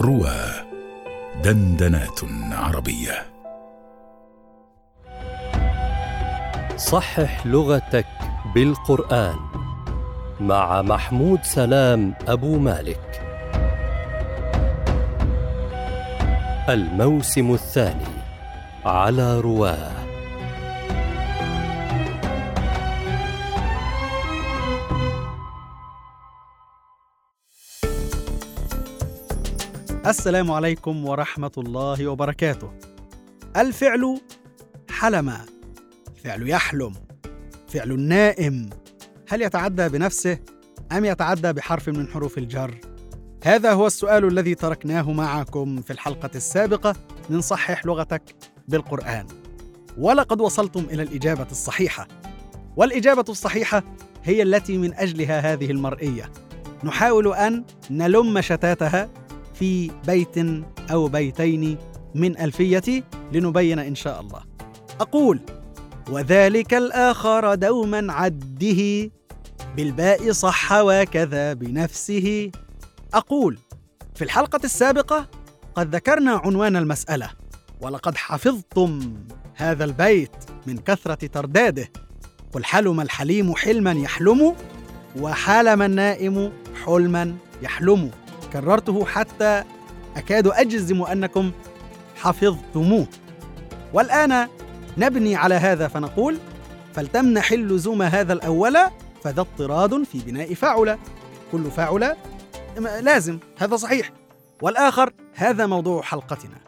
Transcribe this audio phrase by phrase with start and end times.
[0.00, 0.40] روى
[1.44, 2.20] دندنات
[2.52, 3.26] عربية.
[6.76, 8.06] صحح لغتك
[8.54, 9.36] بالقرآن
[10.40, 13.22] مع محمود سلام أبو مالك.
[16.68, 18.16] الموسم الثاني
[18.84, 20.15] على رواه.
[30.06, 32.72] السلام عليكم ورحمة الله وبركاته.
[33.56, 34.20] الفعل
[34.90, 35.32] حلم،
[36.24, 36.92] فعل يحلم،
[37.68, 38.70] فعل النائم،
[39.28, 40.38] هل يتعدى بنفسه
[40.92, 42.80] أم يتعدى بحرف من حروف الجر؟
[43.44, 46.96] هذا هو السؤال الذي تركناه معكم في الحلقة السابقة
[47.30, 48.22] من صحح لغتك
[48.68, 49.26] بالقرآن.
[49.98, 52.08] ولقد وصلتم إلى الإجابة الصحيحة.
[52.76, 53.82] والإجابة الصحيحة
[54.24, 56.30] هي التي من أجلها هذه المرئية.
[56.84, 59.25] نحاول أن نلم شتاتها
[59.58, 60.38] في بيت
[60.90, 61.78] أو بيتين
[62.14, 64.42] من الفيتي لنبين إن شاء الله.
[65.00, 65.40] أقول
[66.10, 69.10] وذلك الآخر دوما عده
[69.76, 72.50] بالباء صح وكذا بنفسه.
[73.14, 73.58] أقول
[74.14, 75.26] في الحلقة السابقة
[75.74, 77.30] قد ذكرنا عنوان المسألة
[77.80, 79.16] ولقد حفظتم
[79.54, 81.88] هذا البيت من كثرة ترداده.
[82.52, 84.56] قل حلم الحليم حلما يحلم
[85.20, 86.52] وحلم النائم
[86.84, 88.10] حلما يحلم.
[88.52, 89.64] كررته حتى
[90.16, 91.52] أكاد أجزم أنكم
[92.16, 93.06] حفظتموه.
[93.92, 94.48] والآن
[94.98, 96.38] نبني على هذا فنقول
[96.94, 98.76] فلتمنح اللزوم هذا الأول
[99.24, 100.98] فذا اضطراد في بناء فعل
[101.52, 102.16] كل فعل
[103.00, 104.10] لازم هذا صحيح.
[104.62, 106.58] والآخر هذا موضوع حلقتنا.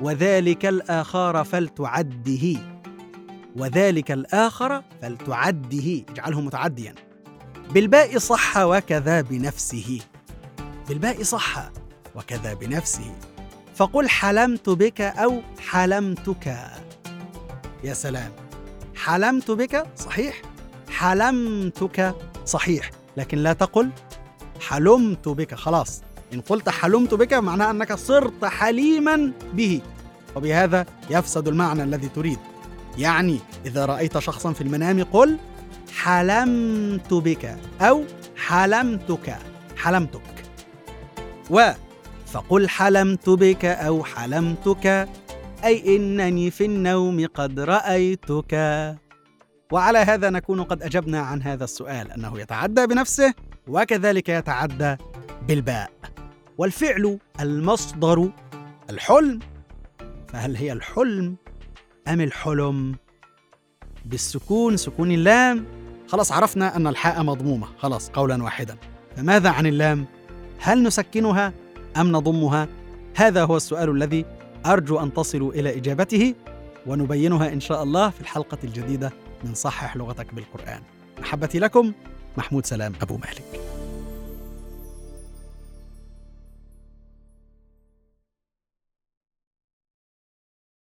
[0.00, 2.58] وذلك الآخر فلتعده.
[3.56, 6.04] وذلك الآخر فلتعده.
[6.10, 6.94] اجعله متعديا.
[7.70, 10.00] بالباء صح وكذا بنفسه.
[10.88, 11.70] بالباء صح
[12.14, 13.14] وكذا بنفسه
[13.74, 16.56] فقل حلمت بك أو حلمتك.
[17.84, 18.32] يا سلام.
[18.96, 20.42] حلمت بك صحيح.
[20.90, 22.14] حلمتك
[22.46, 22.90] صحيح.
[23.16, 23.90] لكن لا تقل
[24.60, 25.54] حلمت بك.
[25.54, 26.02] خلاص.
[26.34, 29.80] إن قلت حلمت بك معناه أنك صرت حليما به.
[30.36, 32.38] وبهذا يفسد المعنى الذي تريد.
[32.98, 35.38] يعني إذا رأيت شخصا في المنام قل
[35.94, 38.04] حلمت بك أو
[38.36, 39.38] حلمتك.
[39.76, 40.31] حلمتك.
[41.52, 41.72] و
[42.26, 45.08] فقل حلمت بك أو حلمتك
[45.64, 48.54] أي إنني في النوم قد رأيتك.
[49.72, 53.34] وعلى هذا نكون قد أجبنا عن هذا السؤال أنه يتعدى بنفسه
[53.68, 54.96] وكذلك يتعدى
[55.48, 55.90] بالباء.
[56.58, 58.30] والفعل المصدر
[58.90, 59.40] الحلم
[60.28, 61.36] فهل هي الحلم
[62.08, 62.96] أم الحلم؟
[64.04, 65.66] بالسكون سكون اللام.
[66.08, 67.66] خلاص عرفنا أن الحاء مضمومة.
[67.78, 68.76] خلاص قولا واحدا.
[69.16, 70.06] فماذا عن اللام؟
[70.64, 71.52] هل نسكنها
[71.96, 72.68] أم نضمها؟
[73.16, 74.24] هذا هو السؤال الذي
[74.66, 76.34] أرجو أن تصلوا إلى إجابته
[76.86, 79.12] ونبينها إن شاء الله في الحلقة الجديدة
[79.44, 80.82] من صحح لغتك بالقرآن.
[81.20, 81.92] محبتي لكم
[82.36, 83.61] محمود سلام أبو مالك.